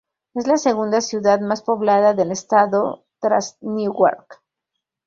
[0.33, 4.41] Es la segunda ciudad más poblada del estado tras Newark.